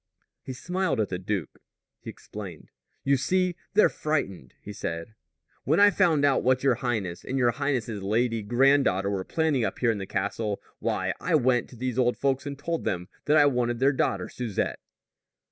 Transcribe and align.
He 0.41 0.53
smiled 0.53 0.99
at 0.99 1.09
the 1.09 1.19
duke. 1.19 1.59
He 1.99 2.09
explained. 2.09 2.71
"You 3.03 3.17
see, 3.17 3.55
they're 3.75 3.87
frightened," 3.87 4.55
he 4.59 4.73
said. 4.73 5.13
"When 5.63 5.79
I 5.79 5.91
found 5.91 6.25
out 6.25 6.41
what 6.41 6.63
your 6.63 6.73
highness 6.81 7.23
and 7.23 7.37
your 7.37 7.51
highness's 7.51 8.01
lady 8.01 8.41
granddaughter 8.41 9.11
were 9.11 9.23
planning 9.23 9.63
up 9.63 9.77
here 9.77 9.91
in 9.91 9.99
the 9.99 10.07
castle, 10.07 10.59
why, 10.79 11.13
I 11.19 11.35
went 11.35 11.69
to 11.69 11.75
these 11.75 11.99
old 11.99 12.17
folks 12.17 12.47
and 12.47 12.57
told 12.57 12.83
them 12.83 13.09
that 13.25 13.37
I 13.37 13.45
wanted 13.45 13.77
their 13.77 13.93
daughter 13.93 14.27
Susette." 14.27 14.79